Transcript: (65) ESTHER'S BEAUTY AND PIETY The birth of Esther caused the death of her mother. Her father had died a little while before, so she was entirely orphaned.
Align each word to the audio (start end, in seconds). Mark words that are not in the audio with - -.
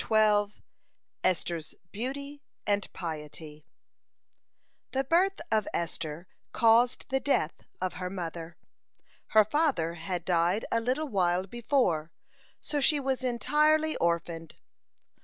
(65) 0.01 0.63
ESTHER'S 1.23 1.75
BEAUTY 1.91 2.41
AND 2.65 2.91
PIETY 2.91 3.67
The 4.93 5.03
birth 5.03 5.39
of 5.51 5.67
Esther 5.75 6.27
caused 6.53 7.09
the 7.09 7.19
death 7.19 7.61
of 7.79 7.93
her 8.01 8.09
mother. 8.09 8.57
Her 9.27 9.45
father 9.45 9.93
had 9.93 10.25
died 10.25 10.65
a 10.71 10.79
little 10.81 11.07
while 11.07 11.45
before, 11.45 12.11
so 12.59 12.79
she 12.81 12.99
was 12.99 13.23
entirely 13.23 13.95
orphaned. 13.97 14.55